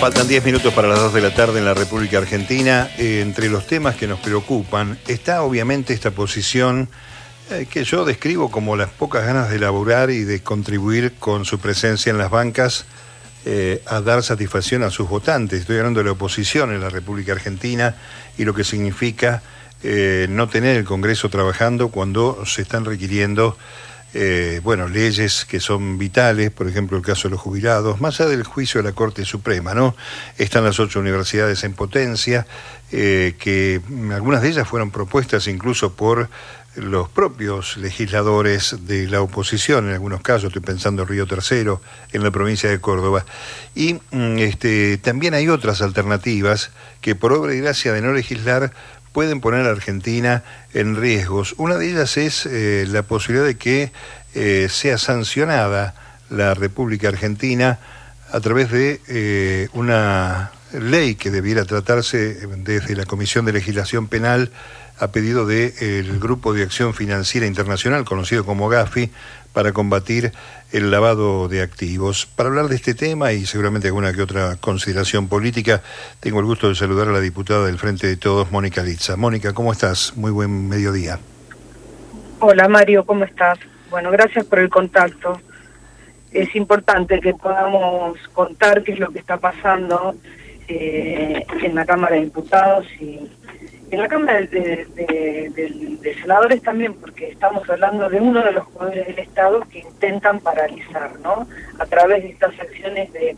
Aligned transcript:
Faltan 0.00 0.28
10 0.28 0.44
minutos 0.44 0.72
para 0.74 0.86
las 0.86 1.00
2 1.00 1.14
de 1.14 1.20
la 1.20 1.34
tarde 1.34 1.58
en 1.58 1.64
la 1.64 1.74
República 1.74 2.18
Argentina. 2.18 2.88
Eh, 2.98 3.20
entre 3.20 3.48
los 3.48 3.66
temas 3.66 3.96
que 3.96 4.06
nos 4.06 4.20
preocupan 4.20 4.96
está 5.08 5.42
obviamente 5.42 5.92
esta 5.92 6.12
posición 6.12 6.88
eh, 7.50 7.66
que 7.68 7.82
yo 7.82 8.04
describo 8.04 8.48
como 8.48 8.76
las 8.76 8.90
pocas 8.90 9.26
ganas 9.26 9.50
de 9.50 9.58
laburar 9.58 10.10
y 10.10 10.22
de 10.22 10.40
contribuir 10.40 11.14
con 11.18 11.44
su 11.44 11.58
presencia 11.58 12.10
en 12.10 12.18
las 12.18 12.30
bancas 12.30 12.84
eh, 13.44 13.82
a 13.86 14.00
dar 14.00 14.22
satisfacción 14.22 14.84
a 14.84 14.90
sus 14.90 15.08
votantes. 15.08 15.62
Estoy 15.62 15.78
hablando 15.78 15.98
de 15.98 16.04
la 16.04 16.12
oposición 16.12 16.72
en 16.72 16.80
la 16.80 16.90
República 16.90 17.32
Argentina 17.32 17.96
y 18.38 18.44
lo 18.44 18.54
que 18.54 18.62
significa 18.62 19.42
no 20.28 20.48
tener 20.48 20.76
el 20.76 20.84
Congreso 20.84 21.28
trabajando 21.28 21.90
cuando 21.90 22.44
se 22.46 22.62
están 22.62 22.84
requiriendo 22.84 23.56
eh, 24.14 24.60
bueno, 24.64 24.88
leyes 24.88 25.44
que 25.44 25.60
son 25.60 25.98
vitales, 25.98 26.50
por 26.50 26.66
ejemplo 26.66 26.96
el 26.96 27.02
caso 27.02 27.28
de 27.28 27.32
los 27.32 27.40
jubilados, 27.40 28.00
más 28.00 28.20
allá 28.20 28.30
del 28.30 28.42
juicio 28.42 28.82
de 28.82 28.88
la 28.88 28.94
Corte 28.94 29.24
Suprema, 29.24 29.74
¿no? 29.74 29.94
Están 30.38 30.64
las 30.64 30.80
ocho 30.80 31.00
universidades 31.00 31.62
en 31.64 31.74
potencia, 31.74 32.46
eh, 32.90 33.34
que 33.38 33.82
algunas 34.12 34.40
de 34.42 34.48
ellas 34.48 34.66
fueron 34.66 34.90
propuestas 34.90 35.46
incluso 35.46 35.92
por 35.92 36.30
los 36.74 37.08
propios 37.08 37.76
legisladores 37.76 38.76
de 38.86 39.08
la 39.08 39.20
oposición, 39.20 39.88
en 39.88 39.94
algunos 39.94 40.20
casos, 40.20 40.44
estoy 40.44 40.62
pensando 40.62 41.02
en 41.02 41.08
Río 41.08 41.26
Tercero, 41.26 41.80
en 42.12 42.22
la 42.22 42.30
provincia 42.30 42.70
de 42.70 42.80
Córdoba. 42.80 43.24
Y 43.74 43.94
mm, 44.10 44.38
este, 44.38 44.98
también 44.98 45.34
hay 45.34 45.48
otras 45.48 45.82
alternativas 45.82 46.70
que 47.00 47.14
por 47.14 47.32
obra 47.32 47.54
y 47.54 47.60
gracia 47.60 47.92
de 47.92 48.00
no 48.00 48.12
legislar 48.12 48.72
pueden 49.12 49.40
poner 49.40 49.66
a 49.66 49.70
Argentina 49.70 50.44
en 50.74 50.96
riesgos. 50.96 51.54
Una 51.58 51.76
de 51.76 51.90
ellas 51.90 52.16
es 52.16 52.46
eh, 52.46 52.86
la 52.88 53.02
posibilidad 53.02 53.46
de 53.46 53.56
que 53.56 53.92
eh, 54.34 54.68
sea 54.70 54.98
sancionada 54.98 55.94
la 56.30 56.54
República 56.54 57.08
Argentina 57.08 57.78
a 58.30 58.40
través 58.40 58.70
de 58.70 59.00
eh, 59.08 59.68
una 59.72 60.52
ley 60.72 61.14
que 61.14 61.30
debiera 61.30 61.64
tratarse 61.64 62.46
desde 62.58 62.94
la 62.94 63.06
Comisión 63.06 63.46
de 63.46 63.54
Legislación 63.54 64.06
Penal 64.06 64.50
a 64.98 65.08
pedido 65.12 65.46
del 65.46 66.18
Grupo 66.18 66.52
de 66.52 66.62
Acción 66.62 66.94
Financiera 66.94 67.46
Internacional, 67.46 68.04
conocido 68.04 68.44
como 68.44 68.68
GAFI, 68.68 69.10
para 69.52 69.72
combatir 69.72 70.32
el 70.72 70.90
lavado 70.90 71.48
de 71.48 71.62
activos. 71.62 72.26
Para 72.26 72.48
hablar 72.48 72.68
de 72.68 72.76
este 72.76 72.94
tema 72.94 73.32
y 73.32 73.46
seguramente 73.46 73.88
alguna 73.88 74.12
que 74.12 74.22
otra 74.22 74.56
consideración 74.56 75.28
política, 75.28 75.82
tengo 76.20 76.40
el 76.40 76.46
gusto 76.46 76.68
de 76.68 76.74
saludar 76.74 77.08
a 77.08 77.12
la 77.12 77.20
diputada 77.20 77.66
del 77.66 77.78
Frente 77.78 78.06
de 78.06 78.16
Todos, 78.16 78.52
Mónica 78.52 78.82
Litza. 78.82 79.16
Mónica, 79.16 79.52
¿cómo 79.52 79.72
estás? 79.72 80.16
Muy 80.16 80.30
buen 80.30 80.68
mediodía. 80.68 81.18
Hola 82.40 82.68
Mario, 82.68 83.04
¿cómo 83.04 83.24
estás? 83.24 83.58
Bueno, 83.90 84.10
gracias 84.10 84.44
por 84.44 84.60
el 84.60 84.68
contacto. 84.68 85.40
Es 86.30 86.54
importante 86.54 87.20
que 87.20 87.34
podamos 87.34 88.18
contar 88.34 88.82
qué 88.82 88.92
es 88.92 88.98
lo 88.98 89.10
que 89.10 89.18
está 89.18 89.38
pasando 89.38 90.14
eh, 90.68 91.44
en 91.62 91.74
la 91.74 91.86
Cámara 91.86 92.16
de 92.16 92.24
Diputados 92.26 92.86
y 93.00 93.20
en 93.90 94.00
la 94.00 94.08
Cámara 94.08 94.40
de, 94.40 94.86
Senadores 96.20 96.62
también, 96.62 96.94
porque 96.94 97.28
estamos 97.28 97.68
hablando 97.70 98.08
de 98.10 98.20
uno 98.20 98.42
de 98.42 98.52
los 98.52 98.66
poderes 98.68 99.06
del 99.06 99.18
Estado 99.20 99.60
que 99.70 99.80
intentan 99.80 100.40
paralizar, 100.40 101.18
¿no? 101.20 101.46
A 101.78 101.86
través 101.86 102.22
de 102.22 102.30
estas 102.30 102.58
acciones 102.58 103.12
de, 103.12 103.36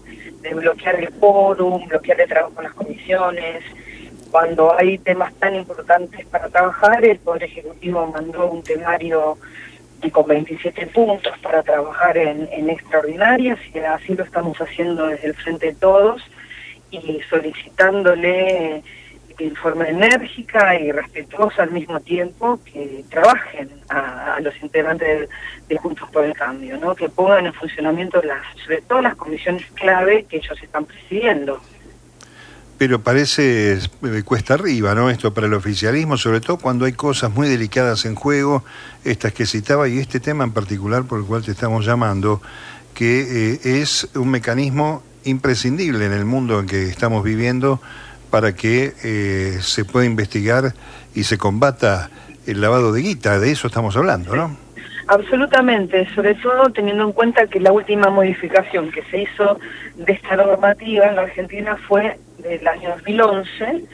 bloquear 0.54 0.96
el 0.96 1.10
quórum, 1.12 1.86
bloquear 1.86 2.20
el 2.20 2.28
trabajo 2.28 2.54
en 2.58 2.64
las 2.64 2.74
comisiones. 2.74 3.64
Cuando 4.30 4.76
hay 4.76 4.98
temas 4.98 5.32
tan 5.34 5.54
importantes 5.54 6.26
para 6.26 6.48
trabajar, 6.48 7.04
el 7.04 7.18
Poder 7.18 7.44
Ejecutivo 7.44 8.06
mandó 8.06 8.50
un 8.50 8.62
temario 8.62 9.38
con 10.12 10.26
27 10.26 10.86
puntos 10.88 11.36
para 11.42 11.62
trabajar 11.62 12.16
en, 12.16 12.48
en 12.50 12.70
extraordinarias 12.70 13.58
y 13.74 13.78
así 13.80 14.14
lo 14.14 14.24
estamos 14.24 14.58
haciendo 14.60 15.06
desde 15.06 15.28
el 15.28 15.34
Frente 15.34 15.66
de 15.66 15.74
Todos 15.74 16.22
y 16.90 17.20
solicitándole 17.28 18.82
de 19.48 19.56
forma 19.56 19.88
enérgica 19.88 20.78
y 20.78 20.92
respetuosa 20.92 21.62
al 21.62 21.70
mismo 21.70 22.00
tiempo 22.00 22.60
que 22.64 23.04
trabajen 23.10 23.70
a, 23.88 24.38
los 24.40 24.54
integrantes 24.62 25.28
de, 25.68 25.76
Juntos 25.78 26.08
por 26.10 26.24
el 26.24 26.34
Cambio, 26.34 26.76
¿no? 26.78 26.94
que 26.94 27.08
pongan 27.08 27.46
en 27.46 27.54
funcionamiento 27.54 28.20
las, 28.22 28.42
sobre 28.62 28.82
todo 28.82 29.00
las 29.00 29.16
comisiones 29.16 29.64
clave 29.74 30.24
que 30.28 30.38
ellos 30.38 30.58
están 30.62 30.84
presidiendo. 30.84 31.60
Pero 32.76 33.00
parece 33.00 33.74
eh, 33.74 34.22
cuesta 34.24 34.54
arriba, 34.54 34.94
¿no? 34.94 35.10
Esto 35.10 35.34
para 35.34 35.46
el 35.46 35.54
oficialismo, 35.54 36.16
sobre 36.16 36.40
todo 36.40 36.56
cuando 36.56 36.86
hay 36.86 36.92
cosas 36.92 37.30
muy 37.30 37.48
delicadas 37.48 38.06
en 38.06 38.14
juego, 38.14 38.64
estas 39.04 39.32
que 39.32 39.44
citaba 39.46 39.86
y 39.88 39.98
este 39.98 40.18
tema 40.18 40.44
en 40.44 40.52
particular 40.52 41.04
por 41.04 41.20
el 41.20 41.26
cual 41.26 41.44
te 41.44 41.50
estamos 41.50 41.84
llamando, 41.84 42.40
que 42.94 43.52
eh, 43.52 43.60
es 43.82 44.08
un 44.14 44.30
mecanismo 44.30 45.02
imprescindible 45.24 46.06
en 46.06 46.12
el 46.12 46.24
mundo 46.24 46.58
en 46.58 46.66
que 46.66 46.84
estamos 46.84 47.22
viviendo 47.22 47.80
para 48.30 48.54
que 48.54 48.92
eh, 49.04 49.58
se 49.60 49.84
pueda 49.84 50.06
investigar 50.06 50.72
y 51.14 51.24
se 51.24 51.38
combata 51.38 52.10
el 52.46 52.60
lavado 52.60 52.92
de 52.92 53.02
guita. 53.02 53.38
De 53.38 53.50
eso 53.50 53.66
estamos 53.66 53.96
hablando, 53.96 54.34
¿no? 54.34 54.56
Absolutamente, 55.08 56.08
sobre 56.14 56.36
todo 56.36 56.70
teniendo 56.70 57.02
en 57.04 57.12
cuenta 57.12 57.46
que 57.48 57.58
la 57.58 57.72
última 57.72 58.10
modificación 58.10 58.92
que 58.92 59.02
se 59.10 59.22
hizo 59.22 59.58
de 59.96 60.12
esta 60.12 60.36
normativa 60.36 61.06
en 61.06 61.16
la 61.16 61.22
Argentina 61.22 61.76
fue 61.88 62.16
del 62.38 62.66
año 62.68 62.90
2011. 62.90 63.84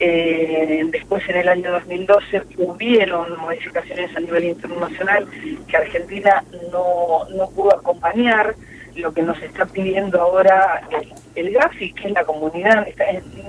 Eh, 0.00 0.82
después, 0.90 1.28
en 1.28 1.36
el 1.36 1.48
año 1.48 1.70
2012, 1.70 2.42
hubieron 2.56 3.38
modificaciones 3.38 4.16
a 4.16 4.20
nivel 4.20 4.44
internacional 4.44 5.28
que 5.68 5.76
Argentina 5.76 6.42
no, 6.72 7.28
no 7.36 7.50
pudo 7.50 7.76
acompañar 7.76 8.54
lo 8.96 9.12
que 9.12 9.22
nos 9.22 9.40
está 9.42 9.66
pidiendo 9.66 10.20
ahora 10.20 10.82
el, 10.90 11.12
el 11.34 11.52
GAFI, 11.52 11.92
que 11.92 12.08
es 12.08 12.12
la 12.12 12.24
comunidad, 12.24 12.86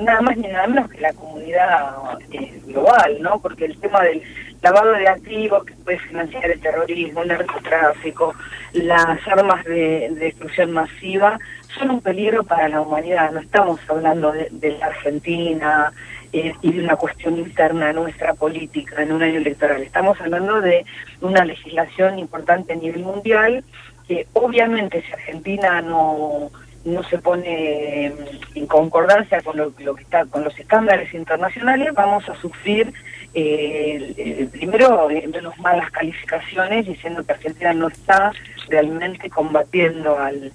nada 0.01 0.21
más 0.21 0.37
ni 0.37 0.47
nada 0.47 0.67
menos 0.67 0.89
que 0.89 1.01
la 1.01 1.13
comunidad 1.13 1.95
eh, 2.31 2.61
global, 2.65 3.17
¿no? 3.21 3.39
Porque 3.39 3.65
el 3.65 3.77
tema 3.77 4.01
del 4.01 4.21
lavado 4.61 4.93
de 4.93 5.07
activos 5.07 5.63
que 5.65 5.73
puede 5.75 5.99
financiar 5.99 6.49
el 6.49 6.59
terrorismo, 6.59 7.21
el 7.21 7.27
narcotráfico, 7.27 8.33
las 8.73 9.27
armas 9.27 9.63
de, 9.65 10.09
destrucción 10.15 10.71
masiva, 10.71 11.39
son 11.77 11.91
un 11.91 12.01
peligro 12.01 12.43
para 12.43 12.67
la 12.67 12.81
humanidad. 12.81 13.31
No 13.31 13.39
estamos 13.39 13.79
hablando 13.87 14.31
de, 14.31 14.77
la 14.79 14.87
Argentina 14.87 15.91
eh, 16.33 16.53
y 16.61 16.73
de 16.73 16.83
una 16.83 16.95
cuestión 16.95 17.37
interna 17.37 17.93
nuestra 17.93 18.33
política 18.33 19.03
en 19.03 19.11
un 19.11 19.21
año 19.21 19.37
electoral. 19.37 19.83
Estamos 19.83 20.19
hablando 20.19 20.61
de 20.61 20.85
una 21.21 21.45
legislación 21.45 22.17
importante 22.17 22.73
a 22.73 22.77
nivel 22.77 23.03
mundial 23.03 23.63
que 24.07 24.27
obviamente 24.33 25.01
si 25.01 25.11
Argentina 25.11 25.81
no, 25.81 26.51
no 26.85 27.03
se 27.03 27.17
pone 27.17 28.13
en 28.53 28.67
concordancia 28.67 29.41
con 29.41 29.57
lo, 29.57 29.73
que 29.73 30.03
está 30.03 30.25
con 30.25 30.43
los 30.43 30.57
estándares 30.57 31.13
internacionales, 31.13 31.93
vamos 31.93 32.27
a 32.29 32.35
sufrir 32.35 32.93
eh, 33.33 34.47
primero 34.51 35.09
menos 35.09 35.57
malas 35.59 35.91
calificaciones 35.91 36.85
diciendo 36.85 37.25
que 37.25 37.33
Argentina 37.33 37.73
no 37.73 37.87
está 37.87 38.31
realmente 38.69 39.29
combatiendo 39.29 40.17
al, 40.17 40.51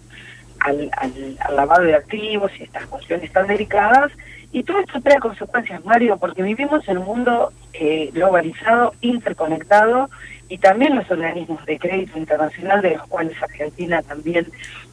al, 0.61 0.91
al, 0.97 1.57
lavado 1.57 1.83
de 1.83 1.95
activos 1.95 2.53
y 2.59 2.65
estas 2.65 2.87
cuestiones 2.87 3.33
tan 3.33 3.47
delicadas. 3.47 4.13
Y 4.53 4.65
todo 4.65 4.81
esto 4.81 5.01
trae 5.01 5.19
consecuencias, 5.19 5.85
Mario, 5.85 6.17
porque 6.17 6.43
vivimos 6.43 6.87
en 6.89 6.99
un 6.99 7.05
mundo 7.05 7.53
eh, 7.73 8.11
globalizado, 8.13 8.95
interconectado, 9.01 10.11
y 10.51 10.59
también 10.59 10.97
los 10.97 11.09
organismos 11.09 11.65
de 11.65 11.79
crédito 11.79 12.19
internacional, 12.19 12.83
de 12.83 12.97
los 12.97 13.07
cuales 13.07 13.41
Argentina 13.41 14.03
también 14.03 14.47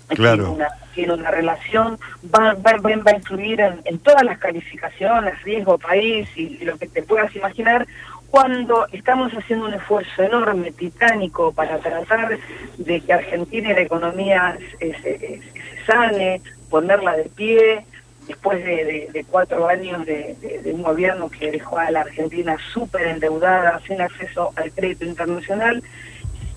tiene, 0.07 0.43
una, 0.43 0.67
tiene 0.93 1.13
una 1.15 1.31
relación, 1.31 1.97
va, 2.33 2.53
va, 2.53 2.77
va 2.77 3.11
a 3.11 3.15
influir 3.15 3.59
en, 3.59 3.99
todas 3.99 4.23
las 4.23 4.37
calificaciones, 4.37 5.41
riesgo 5.43 5.79
país 5.79 6.29
y, 6.35 6.59
lo 6.59 6.77
que 6.77 6.87
te 6.87 7.01
puedas 7.01 7.35
imaginar, 7.35 7.87
cuando 8.29 8.85
estamos 8.91 9.33
haciendo 9.33 9.65
un 9.65 9.73
esfuerzo 9.73 10.21
enorme, 10.21 10.71
titánico, 10.73 11.51
para 11.51 11.79
tratar 11.79 12.37
de 12.77 13.01
que 13.01 13.13
Argentina 13.13 13.71
y 13.71 13.73
la 13.73 13.81
economía 13.81 14.57
se 14.79 15.41
sane, 15.87 16.39
ponerla 16.69 17.17
de 17.17 17.23
pie, 17.35 17.85
después 18.27 18.63
de, 18.63 19.25
cuatro 19.29 19.67
años 19.67 20.05
de, 20.05 20.61
un 20.73 20.83
gobierno 20.83 21.29
que 21.29 21.51
dejó 21.51 21.77
a 21.77 21.91
la 21.91 22.01
Argentina 22.01 22.57
súper 22.73 23.07
endeudada, 23.07 23.79
sin 23.87 24.01
acceso 24.01 24.51
al 24.55 24.71
crédito 24.71 25.05
internacional, 25.05 25.83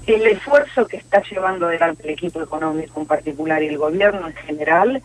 el 0.06 0.26
esfuerzo 0.26 0.86
que 0.86 0.96
está 0.96 1.22
llevando 1.22 1.66
adelante 1.66 2.02
el 2.04 2.10
equipo 2.10 2.42
económico 2.42 3.00
en 3.00 3.06
particular 3.06 3.62
y 3.62 3.68
el 3.68 3.78
gobierno 3.78 4.26
en 4.26 4.34
general, 4.34 5.02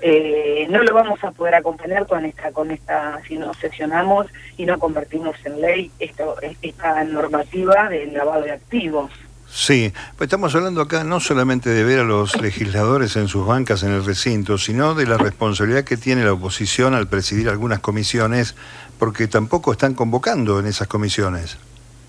eh, 0.00 0.66
no 0.70 0.82
lo 0.82 0.94
vamos 0.94 1.22
a 1.24 1.32
poder 1.32 1.54
acompañar 1.56 2.06
con 2.06 2.24
esta, 2.24 2.52
con 2.52 2.70
esta, 2.70 3.20
si 3.26 3.36
nos 3.36 3.56
sesionamos 3.56 4.26
y 4.56 4.64
no 4.64 4.78
convertimos 4.78 5.36
en 5.44 5.60
ley 5.60 5.90
esto, 5.98 6.36
esta 6.62 7.02
normativa 7.04 7.88
del 7.88 8.12
lavado 8.12 8.42
de 8.42 8.52
activos. 8.52 9.10
Sí, 9.50 9.92
pues 10.16 10.28
estamos 10.28 10.54
hablando 10.54 10.82
acá 10.82 11.04
no 11.04 11.20
solamente 11.20 11.70
de 11.70 11.82
ver 11.82 12.00
a 12.00 12.04
los 12.04 12.40
legisladores 12.40 13.16
en 13.16 13.28
sus 13.28 13.46
bancas 13.46 13.82
en 13.82 13.92
el 13.92 14.04
recinto, 14.04 14.58
sino 14.58 14.94
de 14.94 15.06
la 15.06 15.16
responsabilidad 15.16 15.84
que 15.84 15.96
tiene 15.96 16.22
la 16.22 16.34
oposición 16.34 16.94
al 16.94 17.08
presidir 17.08 17.48
algunas 17.48 17.80
comisiones, 17.80 18.54
porque 18.98 19.26
tampoco 19.26 19.72
están 19.72 19.94
convocando 19.94 20.60
en 20.60 20.66
esas 20.66 20.86
comisiones. 20.86 21.56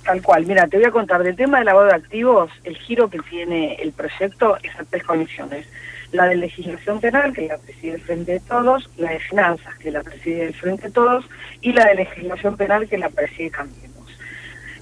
Tal 0.04 0.22
cual, 0.22 0.46
mira, 0.46 0.68
te 0.68 0.78
voy 0.78 0.88
a 0.88 0.92
contar 0.92 1.24
del 1.24 1.36
tema 1.36 1.58
del 1.58 1.68
lavado 1.68 1.88
de 1.88 1.96
activos, 1.96 2.52
el 2.64 2.76
giro 2.78 3.10
que 3.10 3.20
tiene 3.20 3.76
el 3.76 3.94
proyecto 3.94 4.58
es 4.62 4.76
a 4.80 4.84
tres 4.84 5.04
comisiones. 5.04 5.66
la 6.12 6.26
de 6.26 6.36
legislación 6.38 7.00
penal, 7.00 7.34
que 7.34 7.48
la 7.48 7.58
preside 7.60 7.96
el 7.96 8.02
Frente 8.02 8.32
de 8.34 8.40
Todos, 8.40 8.90
la 8.98 9.12
de 9.12 9.20
finanzas, 9.20 9.78
que 9.78 9.92
la 9.92 10.02
preside 10.02 10.48
el 10.48 10.56
Frente 10.56 10.88
de 10.88 10.92
Todos, 10.92 11.26
y 11.62 11.72
la 11.72 11.86
de 11.86 11.96
legislación 11.96 12.58
penal, 12.58 12.88
que 12.90 12.98
la 12.98 13.10
preside 13.10 13.52
Cambiemos. 13.52 13.89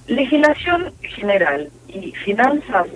Legislación 0.08 0.92
general 1.02 1.70
y 1.86 2.12
finanzas, 2.12 2.86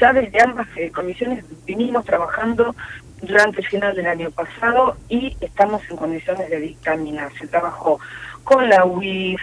ya 0.00 0.12
desde 0.12 0.42
ambas 0.42 0.66
eh, 0.76 0.90
comisiones 0.90 1.44
vinimos 1.66 2.04
trabajando 2.06 2.74
durante 3.20 3.60
el 3.60 3.66
final 3.66 3.94
del 3.94 4.06
año 4.06 4.30
pasado 4.30 4.96
y 5.08 5.36
estamos 5.40 5.82
en 5.90 5.96
condiciones 5.96 6.48
de 6.48 6.60
dictaminar. 6.60 7.30
Se 7.38 7.46
trabajó 7.46 8.00
con 8.44 8.68
la 8.68 8.84
UIF, 8.84 9.40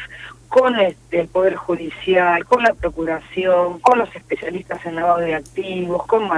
con 0.52 0.76
el 0.78 1.28
Poder 1.30 1.56
Judicial, 1.56 2.44
con 2.44 2.62
la 2.62 2.74
Procuración, 2.74 3.80
con 3.80 4.00
los 4.00 4.14
especialistas 4.14 4.86
en 4.86 4.96
lavado 4.96 5.20
de 5.20 5.34
activos, 5.34 6.06
con, 6.08 6.30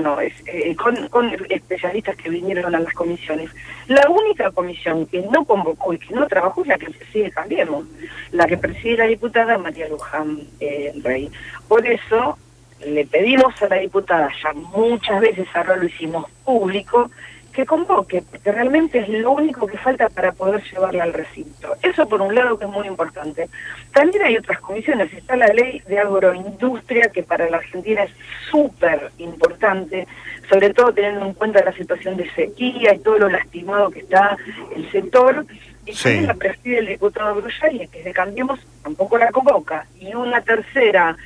eh, 0.46 0.76
con, 0.76 1.36
especialistas 1.50 2.16
que 2.16 2.30
vinieron 2.30 2.76
a 2.76 2.80
las 2.80 2.94
comisiones. 2.94 3.50
La 3.88 4.08
única 4.08 4.52
comisión 4.52 5.08
que 5.08 5.20
no 5.32 5.44
convocó 5.46 5.96
y 5.96 5.98
que 5.98 6.14
no 6.14 6.28
trabajó 6.28 6.62
es 6.62 6.68
la 6.68 6.78
que 6.78 6.92
preside 6.92 7.32
Cambiemos, 7.32 7.88
la 8.32 8.46
que 8.46 8.56
preside 8.56 8.98
la 8.98 9.08
diputada 9.08 9.58
María 9.58 9.90
Luján 9.90 10.42
eh, 10.60 10.94
Rey. 11.04 11.32
Por 11.68 11.84
eso 11.88 12.38
le 12.86 13.08
pedimos 13.08 13.60
a 13.64 13.68
la 13.68 13.78
diputada, 13.78 14.30
ya 14.44 14.54
muchas 14.54 15.22
veces 15.22 15.48
ahora 15.56 15.76
lo 15.76 15.86
hicimos 15.86 16.30
público, 16.46 17.10
que 17.54 17.66
convoque, 17.66 18.24
porque 18.30 18.52
realmente 18.52 19.00
es 19.00 19.10
lo 19.10 19.32
único 19.32 19.68
que 19.68 19.78
falta 19.78 20.10
para 20.10 20.32
poder 20.32 20.64
llevarla 20.64 21.04
al 21.04 21.14
recinto. 21.14 21.76
Eso 21.82 22.08
por 22.10 22.22
un 22.22 22.34
lado 22.34 22.58
que 22.58 22.66
es 22.66 22.72
muy 22.72 22.88
importante. 22.88 23.48
También 23.94 24.24
hay 24.24 24.38
otras 24.38 24.60
comisiones, 24.60 25.14
está 25.14 25.36
la 25.38 25.48
ley 25.48 25.82
de 25.88 26.00
agroindustria, 26.00 27.10
que 27.10 27.22
para 27.22 27.50
la 27.50 27.58
Argentina 27.58 28.04
es 28.04 28.12
súper 28.50 29.12
importante, 29.20 30.08
sobre 30.50 30.74
todo 30.74 30.92
teniendo 30.92 31.26
en 31.26 31.34
cuenta 31.34 31.64
la 31.64 31.74
situación 31.74 32.18
de 32.18 32.30
sequía 32.32 32.96
y 32.96 33.00
todo 33.00 33.20
lo 33.20 33.30
lastimado 33.30 33.92
que 33.92 34.00
está 34.00 34.36
el 34.76 34.92
sector. 34.92 35.46
Y 35.86 35.94
también 35.94 36.28
la 36.28 36.34
preside 36.34 36.80
el 36.80 36.88
diputado 36.88 37.36
Bruyari, 37.36 37.88
que 37.90 38.04
de 38.04 38.14
Cambiemos 38.14 38.60
tampoco 38.82 39.18
la 39.18 39.32
convoca. 39.32 39.86
Y 40.00 40.16
una 40.16 40.42
tercera 40.42 41.18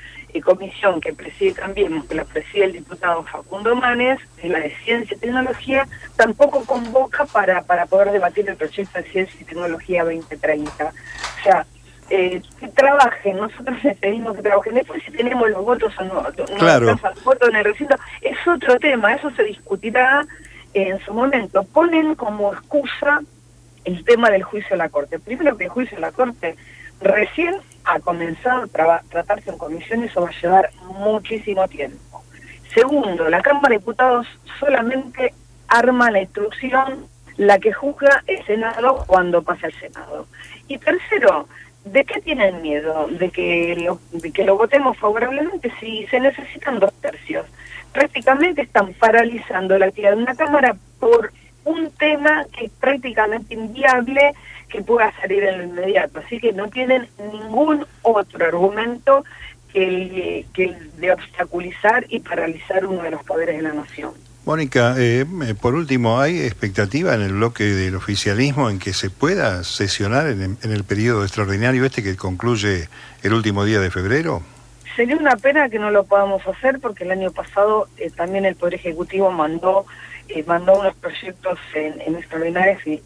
comisión 0.41 1.01
que 1.01 1.13
preside 1.13 1.53
también, 1.53 2.01
que 2.03 2.15
la 2.15 2.25
preside 2.25 2.65
el 2.65 2.73
diputado 2.73 3.23
Facundo 3.23 3.75
Manes, 3.75 4.19
en 4.37 4.51
la 4.51 4.59
de 4.59 4.75
Ciencia 4.83 5.15
y 5.15 5.19
Tecnología, 5.19 5.87
tampoco 6.15 6.63
convoca 6.65 7.25
para, 7.25 7.61
para 7.63 7.85
poder 7.85 8.11
debatir 8.11 8.49
el 8.49 8.55
proyecto 8.55 8.99
de 8.99 9.09
Ciencia 9.09 9.37
y 9.41 9.45
Tecnología 9.45 10.03
2030. 10.03 10.85
O 10.85 11.43
sea, 11.43 11.65
eh, 12.09 12.41
que 12.59 12.67
trabajen, 12.69 13.37
nosotros 13.37 13.83
les 13.83 13.97
pedimos 13.97 14.35
que 14.35 14.41
trabajen. 14.41 14.75
Después 14.75 15.03
si 15.03 15.11
tenemos 15.11 15.49
los 15.49 15.65
votos 15.65 15.93
o 15.99 16.03
no, 16.03 16.23
claro. 16.57 16.97
votos 17.23 17.49
en 17.49 17.55
el 17.55 17.65
recinto, 17.65 17.95
es 18.21 18.37
otro 18.47 18.79
tema, 18.79 19.13
eso 19.13 19.29
se 19.31 19.43
discutirá 19.43 20.25
en 20.73 20.99
su 21.01 21.13
momento. 21.13 21.63
Ponen 21.63 22.15
como 22.15 22.53
excusa 22.53 23.21
el 23.83 24.03
tema 24.05 24.29
del 24.29 24.43
juicio 24.43 24.75
a 24.75 24.77
la 24.77 24.89
Corte. 24.89 25.19
Primero 25.19 25.57
que 25.57 25.65
el 25.65 25.69
juicio 25.69 25.97
a 25.97 26.01
la 26.01 26.11
Corte 26.11 26.55
recién 27.01 27.55
ha 27.87 27.99
comenzado 27.99 28.63
a 28.63 29.01
tratarse 29.09 29.49
en 29.49 29.57
comisión 29.57 30.03
eso 30.03 30.21
va 30.21 30.29
a 30.29 30.41
llevar 30.41 30.69
muchísimo 30.99 31.67
tiempo. 31.67 32.23
Segundo, 32.73 33.29
la 33.29 33.41
Cámara 33.41 33.69
de 33.69 33.77
Diputados 33.77 34.27
solamente 34.59 35.33
arma 35.67 36.11
la 36.11 36.21
instrucción, 36.21 37.07
la 37.37 37.59
que 37.59 37.71
juzga 37.71 38.23
el 38.27 38.45
Senado 38.45 39.05
cuando 39.07 39.41
pasa 39.41 39.67
el 39.67 39.73
Senado. 39.73 40.27
Y 40.67 40.77
tercero, 40.77 41.47
¿de 41.85 42.03
qué 42.03 42.19
tienen 42.21 42.61
miedo? 42.61 43.07
¿De 43.07 43.29
que 43.29 43.75
lo, 43.77 43.99
de 44.11 44.31
que 44.31 44.43
lo 44.43 44.57
votemos 44.57 44.97
favorablemente 44.97 45.71
si 45.79 46.05
se 46.07 46.19
necesitan 46.19 46.79
dos 46.79 46.93
tercios? 47.01 47.45
Prácticamente 47.93 48.63
están 48.63 48.93
paralizando 48.93 49.77
la 49.77 49.87
actividad 49.87 50.15
de 50.15 50.23
una 50.23 50.35
Cámara 50.35 50.75
por 50.99 51.31
un 51.63 51.89
tema 51.91 52.45
que 52.51 52.65
es 52.65 52.71
prácticamente 52.71 53.53
inviable 53.53 54.33
que 54.69 54.81
pueda 54.81 55.13
salir 55.21 55.43
en 55.43 55.57
lo 55.59 55.63
inmediato. 55.63 56.19
Así 56.19 56.39
que 56.39 56.53
no 56.53 56.69
tienen 56.69 57.07
ningún 57.31 57.85
otro 58.01 58.45
argumento 58.45 59.23
que 59.73 60.45
el, 60.55 60.91
de 60.97 61.11
obstaculizar 61.11 62.05
y 62.09 62.19
paralizar 62.19 62.85
uno 62.85 63.03
de 63.03 63.11
los 63.11 63.23
poderes 63.23 63.57
de 63.57 63.63
la 63.63 63.73
nación. 63.73 64.11
Mónica, 64.45 64.95
eh, 64.97 65.25
eh, 65.43 65.55
por 65.59 65.75
último, 65.75 66.21
¿hay 66.21 66.39
expectativa 66.39 67.13
en 67.13 67.21
el 67.21 67.33
bloque 67.33 67.65
del 67.65 67.95
oficialismo 67.95 68.69
en 68.69 68.79
que 68.79 68.93
se 68.93 69.09
pueda 69.09 69.65
sesionar 69.65 70.27
en, 70.27 70.57
el 70.61 70.83
periodo 70.85 71.23
extraordinario 71.23 71.83
este 71.83 72.01
que 72.01 72.15
concluye 72.15 72.87
el 73.23 73.33
último 73.33 73.65
día 73.65 73.81
de 73.81 73.91
febrero? 73.91 74.41
Sería 74.97 75.15
una 75.15 75.37
pena 75.37 75.69
que 75.69 75.77
no 75.77 75.91
lo 75.91 76.05
podamos 76.05 76.45
hacer 76.47 76.79
porque 76.79 77.03
el 77.03 77.11
año 77.11 77.31
pasado 77.31 77.87
eh, 77.97 78.09
también 78.09 78.45
el 78.45 78.55
Poder 78.55 78.73
Ejecutivo 78.73 79.29
mandó 79.29 79.85
mandó 80.45 80.79
unos 80.79 80.93
proyectos 80.95 81.57
en, 81.73 82.01
en 82.01 82.15
extraordinarios 82.15 82.85
y, 82.85 83.01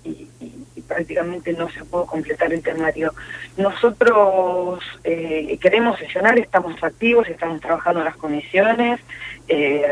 prácticamente 0.88 1.54
no 1.54 1.70
se 1.70 1.86
pudo 1.86 2.06
completar 2.06 2.52
el 2.52 2.62
temario. 2.62 3.14
Nosotros 3.56 4.84
eh, 5.06 5.58
queremos 5.62 5.98
sesionar, 6.00 6.38
estamos 6.38 6.84
activos, 6.84 7.30
estamos 7.30 7.62
trabajando 7.62 8.02
en 8.02 8.06
las 8.08 8.18
comisiones, 8.18 9.00
eh, 9.48 9.86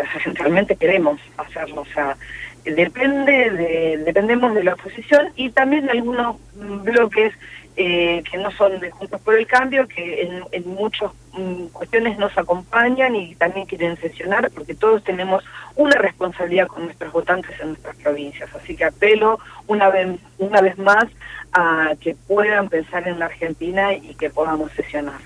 queremos 0.77 1.21
hacerlo, 1.37 1.81
o 1.81 1.85
sea, 1.93 2.17
depende 2.65 3.49
de, 3.51 3.97
dependemos 4.05 4.53
de 4.53 4.63
la 4.63 4.73
oposición 4.73 5.29
y 5.37 5.51
también 5.51 5.85
de 5.85 5.91
algunos 5.91 6.35
bloques 6.83 7.33
eh, 7.81 8.21
que 8.29 8.37
no 8.37 8.51
son 8.51 8.77
de 8.81 8.91
Juntos 8.91 9.21
por 9.21 9.35
el 9.35 9.47
Cambio, 9.47 9.87
que 9.87 10.23
en, 10.23 10.43
en 10.51 10.67
muchas 10.67 11.11
mm, 11.31 11.67
cuestiones 11.67 12.19
nos 12.19 12.37
acompañan 12.37 13.15
y 13.15 13.35
también 13.35 13.65
quieren 13.65 13.95
sesionar, 13.95 14.51
porque 14.51 14.75
todos 14.75 15.01
tenemos 15.01 15.45
una 15.77 15.95
responsabilidad 15.95 16.67
con 16.67 16.83
nuestros 16.83 17.13
votantes 17.13 17.57
en 17.61 17.69
nuestras 17.69 17.95
provincias. 17.95 18.53
Así 18.53 18.75
que 18.75 18.83
apelo 18.83 19.39
una 19.67 19.89
vez, 19.89 20.19
una 20.39 20.59
vez 20.59 20.77
más 20.77 21.05
a 21.53 21.93
que 22.01 22.17
puedan 22.27 22.67
pensar 22.67 23.07
en 23.07 23.17
la 23.17 23.27
Argentina 23.27 23.93
y 23.93 24.13
que 24.15 24.29
podamos 24.29 24.73
sesionar. 24.73 25.21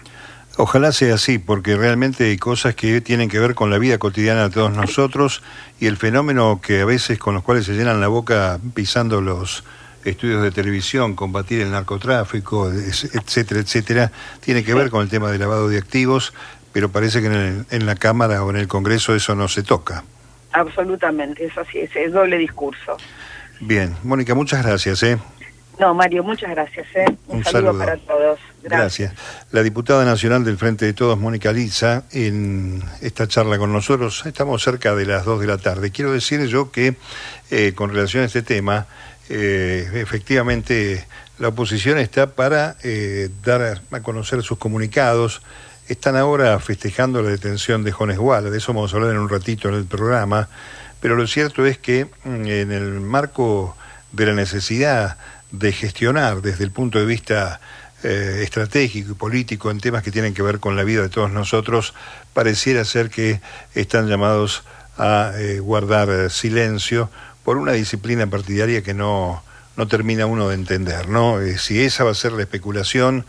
Ojalá 0.58 0.92
sea 0.92 1.16
así, 1.16 1.40
porque 1.40 1.76
realmente 1.76 2.26
hay 2.26 2.38
cosas 2.38 2.76
que 2.76 3.02
tienen 3.02 3.30
que 3.30 3.40
ver 3.40 3.56
con 3.56 3.72
la 3.72 3.80
vida 3.80 3.98
cotidiana 3.98 4.44
de 4.44 4.54
todos 4.54 4.72
nosotros 4.72 5.42
y 5.80 5.88
el 5.88 5.98
fenómeno 5.98 6.62
que 6.62 6.82
a 6.82 6.86
veces 6.86 7.18
con 7.18 7.34
los 7.34 7.42
cuales 7.42 7.66
se 7.66 7.74
llenan 7.74 8.00
la 8.00 8.10
boca 8.10 8.60
pisando 8.76 9.22
los 9.22 9.64
estudios 10.06 10.44
de 10.44 10.52
televisión, 10.52 11.16
combatir 11.16 11.62
el 11.62 11.72
narcotráfico, 11.72 12.70
etcétera, 12.70 13.62
etcétera, 13.62 14.12
tiene 14.42 14.64
que 14.64 14.74
ver 14.74 14.90
con 14.90 15.02
el 15.02 15.10
tema 15.10 15.32
del 15.32 15.40
lavado 15.40 15.70
de 15.70 15.78
activos, 15.78 16.34
pero 16.72 16.90
parece 16.90 17.22
que 17.22 17.28
en, 17.28 17.66
en 17.70 17.86
la 17.86 17.96
Cámara 17.96 18.44
o 18.44 18.50
en 18.50 18.58
el 18.58 18.68
Congreso 18.68 19.16
eso 19.16 19.36
no 19.36 19.48
se 19.48 19.64
toca. 19.64 20.04
Absolutamente, 20.54 21.46
eso 21.46 21.62
sí, 21.72 21.80
es, 21.80 22.14
doble 22.14 22.38
discurso. 22.38 22.98
Bien, 23.60 23.96
Mónica, 24.04 24.36
muchas 24.36 24.64
gracias. 24.64 25.02
¿eh? 25.04 25.18
No, 25.80 25.96
Mario, 25.96 26.24
muchas 26.24 26.52
gracias. 26.52 26.86
¿eh? 26.96 27.06
Un, 27.28 27.44
saludo, 27.44 27.78
para 27.78 27.98
todos. 27.98 28.40
Gracias. 28.62 29.14
La 29.52 29.64
diputada 29.64 30.06
nacional 30.06 30.46
del 30.46 30.58
Frente 30.58 30.86
de 30.86 30.94
Todos, 30.94 31.18
Mónica 31.18 31.52
Liza, 31.52 32.04
en 32.12 32.84
esta 33.02 33.28
charla 33.28 33.58
con 33.58 33.74
nosotros, 33.74 34.24
estamos 34.28 34.64
cerca 34.64 34.96
de 34.96 35.08
las 35.08 35.26
2 35.26 35.42
de 35.42 35.48
la 35.48 35.58
tarde. 35.58 35.92
Quiero 35.92 36.12
decir 36.12 36.46
yo 36.46 36.72
que 36.72 36.96
eh, 37.50 37.74
con 37.74 37.90
relación 37.90 38.24
a 38.24 38.28
este 38.28 38.44
tema, 38.44 38.86
eh, 39.30 39.90
efectivamente 39.96 41.06
la 41.40 41.50
oposición 41.50 41.98
está 41.98 42.32
para 42.32 42.76
eh, 42.84 43.30
dar 43.44 43.82
a 43.92 44.00
conocer 44.02 44.44
sus 44.44 44.58
comunicados. 44.58 45.42
Están 45.88 46.16
ahora 46.16 46.60
festejando 46.60 47.22
la 47.22 47.30
detención 47.30 47.84
de 47.84 47.92
Jones 47.92 48.18
Guala, 48.18 48.50
de 48.50 48.58
eso 48.58 48.74
vamos 48.74 48.94
a 48.94 48.98
hablar 48.98 49.12
en 49.12 49.20
un 49.20 49.30
ratito 49.30 49.70
en 49.70 49.76
el 49.76 49.86
programa, 49.86 50.50
pero 51.00 51.16
lo 51.16 51.28
cierto 51.28 51.66
es 51.66 51.78
que 51.78 52.06
mm, 52.24 52.46
en 52.48 52.72
el 52.72 53.00
marco 53.02 53.76
de 54.12 54.26
la 54.28 54.34
necesidad 54.34 55.18
de 55.52 55.72
gestionar 55.72 56.42
desde 56.42 56.64
el 56.64 56.72
punto 56.72 57.00
de 57.00 57.06
vista 57.06 57.60
eh, 58.04 58.42
estratégico 58.44 59.12
y 59.12 59.16
político 59.16 59.72
en 59.72 59.80
temas 59.80 60.04
que 60.04 60.12
tienen 60.12 60.34
que 60.34 60.42
ver 60.42 60.60
con 60.60 60.76
la 60.76 60.84
vida 60.84 61.02
de 61.02 61.10
todos 61.10 61.32
nosotros, 61.32 61.94
pareciera 62.34 62.86
ser 62.86 63.10
que 63.10 63.42
están 63.74 64.08
llamados 64.08 64.64
a 64.98 65.32
guardar 65.62 66.30
silencio 66.30 67.10
por 67.44 67.58
una 67.58 67.74
disciplina 67.74 68.28
partidaria 68.28 68.82
que 68.82 68.94
no, 68.94 69.44
no 69.76 69.88
termina 69.88 70.26
uno 70.26 70.50
de 70.50 70.56
entender, 70.56 71.10
¿no? 71.10 71.42
Eh, 71.42 71.58
si 71.58 71.82
esa 71.82 72.04
va 72.04 72.12
a 72.12 72.16
ser 72.16 72.32
la 72.34 72.42
especulación 72.42 73.26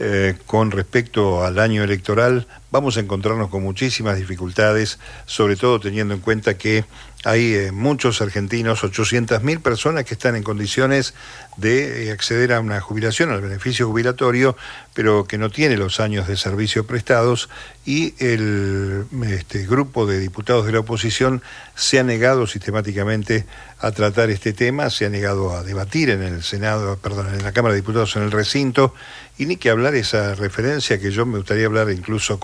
eh, 0.00 0.34
con 0.46 0.70
respecto 0.70 1.44
al 1.44 1.58
año 1.58 1.84
electoral, 1.84 2.46
vamos 2.74 2.96
a 2.96 3.00
encontrarnos 3.00 3.50
con 3.50 3.62
muchísimas 3.62 4.18
dificultades, 4.18 4.98
sobre 5.26 5.54
todo 5.54 5.78
teniendo 5.78 6.12
en 6.12 6.18
cuenta 6.18 6.58
que 6.58 6.84
hay 7.22 7.54
eh, 7.54 7.72
muchos 7.72 8.20
argentinos, 8.20 8.82
800.000 8.82 9.62
personas 9.62 10.04
que 10.04 10.14
están 10.14 10.34
en 10.34 10.42
condiciones 10.42 11.14
de 11.56 12.10
acceder 12.10 12.52
a 12.52 12.58
una 12.58 12.80
jubilación, 12.80 13.30
al 13.30 13.40
beneficio 13.40 13.86
jubilatorio, 13.86 14.56
pero 14.92 15.24
que 15.24 15.38
no 15.38 15.50
tiene 15.50 15.76
los 15.76 16.00
años 16.00 16.26
de 16.26 16.36
servicio 16.36 16.84
prestados 16.84 17.48
y 17.86 18.14
el 18.18 19.06
este, 19.26 19.66
grupo 19.66 20.04
de 20.04 20.18
diputados 20.18 20.66
de 20.66 20.72
la 20.72 20.80
oposición 20.80 21.42
se 21.76 22.00
ha 22.00 22.02
negado 22.02 22.46
sistemáticamente 22.46 23.46
a 23.78 23.92
tratar 23.92 24.30
este 24.30 24.52
tema, 24.52 24.90
se 24.90 25.06
ha 25.06 25.10
negado 25.10 25.56
a 25.56 25.62
debatir 25.62 26.10
en 26.10 26.22
el 26.22 26.42
Senado, 26.42 26.98
perdón, 26.98 27.28
en 27.34 27.42
la 27.42 27.52
Cámara 27.52 27.74
de 27.74 27.80
Diputados 27.80 28.16
en 28.16 28.22
el 28.22 28.32
recinto 28.32 28.94
y 29.38 29.46
ni 29.46 29.56
que 29.56 29.70
hablar 29.70 29.94
esa 29.94 30.34
referencia 30.34 30.98
que 30.98 31.10
yo 31.10 31.26
me 31.26 31.38
gustaría 31.38 31.66
hablar 31.66 31.90
incluso 31.90 32.38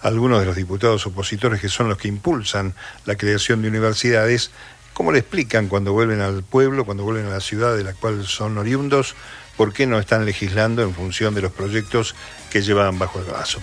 algunos 0.00 0.40
de 0.40 0.46
los 0.46 0.56
diputados 0.56 1.06
opositores 1.06 1.60
que 1.60 1.68
son 1.68 1.88
los 1.88 1.98
que 1.98 2.08
impulsan 2.08 2.74
la 3.04 3.16
creación 3.16 3.62
de 3.62 3.68
universidades 3.68 4.50
cómo 4.92 5.12
le 5.12 5.20
explican 5.20 5.68
cuando 5.68 5.92
vuelven 5.92 6.20
al 6.20 6.42
pueblo, 6.42 6.84
cuando 6.84 7.04
vuelven 7.04 7.26
a 7.26 7.30
la 7.30 7.40
ciudad 7.40 7.76
de 7.76 7.84
la 7.84 7.94
cual 7.94 8.26
son 8.26 8.58
oriundos, 8.58 9.14
por 9.56 9.72
qué 9.72 9.86
no 9.86 9.98
están 9.98 10.24
legislando 10.24 10.82
en 10.82 10.94
función 10.94 11.34
de 11.34 11.42
los 11.42 11.52
proyectos 11.52 12.14
que 12.50 12.62
llevan 12.62 12.98
bajo 12.98 13.18
el 13.18 13.26
brazo. 13.26 13.60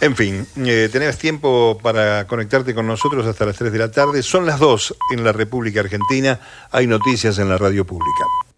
En 0.00 0.16
fin, 0.16 0.46
eh, 0.56 0.88
tenés 0.90 1.18
tiempo 1.18 1.78
para 1.82 2.26
conectarte 2.26 2.74
con 2.74 2.86
nosotros 2.86 3.26
hasta 3.26 3.46
las 3.46 3.56
3 3.56 3.72
de 3.72 3.78
la 3.78 3.90
tarde. 3.90 4.22
Son 4.22 4.46
las 4.46 4.58
2 4.58 4.94
en 5.12 5.24
la 5.24 5.32
República 5.32 5.80
Argentina. 5.80 6.40
Hay 6.70 6.86
noticias 6.86 7.38
en 7.38 7.48
la 7.48 7.58
radio 7.58 7.84
pública. 7.84 8.49